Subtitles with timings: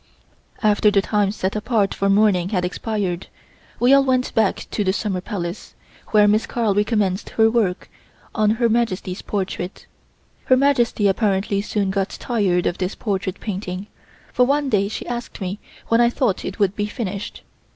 [0.63, 3.27] After the time set apart for mourning had expired,
[3.79, 5.75] we all went back to the Summer Palace,
[6.07, 7.87] where Miss Carl re commenced her work
[8.33, 9.85] on Her Majesty's portrait.
[10.45, 13.85] Her Majesty apparently soon got tired of this portrait painting,
[14.33, 15.59] for one day she asked me
[15.89, 17.43] when I thought it would be finished.